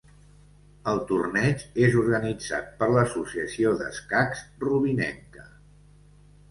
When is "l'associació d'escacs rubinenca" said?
2.97-5.49